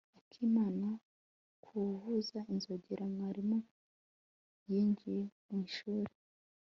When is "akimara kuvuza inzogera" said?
0.19-3.03